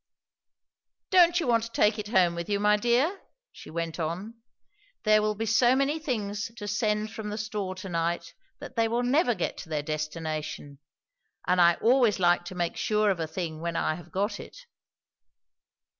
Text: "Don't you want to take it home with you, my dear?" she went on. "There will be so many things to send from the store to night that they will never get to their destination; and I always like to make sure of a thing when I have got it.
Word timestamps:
"Don't 1.11 1.39
you 1.39 1.45
want 1.45 1.65
to 1.65 1.71
take 1.71 1.99
it 1.99 2.07
home 2.07 2.33
with 2.33 2.49
you, 2.49 2.59
my 2.59 2.75
dear?" 2.75 3.21
she 3.51 3.69
went 3.69 3.99
on. 3.99 4.33
"There 5.03 5.21
will 5.21 5.35
be 5.35 5.45
so 5.45 5.75
many 5.75 5.99
things 5.99 6.49
to 6.57 6.67
send 6.67 7.11
from 7.11 7.29
the 7.29 7.37
store 7.37 7.75
to 7.75 7.87
night 7.87 8.33
that 8.57 8.75
they 8.75 8.87
will 8.87 9.03
never 9.03 9.35
get 9.35 9.57
to 9.59 9.69
their 9.69 9.83
destination; 9.83 10.79
and 11.45 11.61
I 11.61 11.75
always 11.75 12.17
like 12.17 12.45
to 12.45 12.55
make 12.55 12.77
sure 12.77 13.11
of 13.11 13.19
a 13.19 13.27
thing 13.27 13.61
when 13.61 13.75
I 13.75 13.93
have 13.93 14.11
got 14.11 14.39
it. 14.39 14.65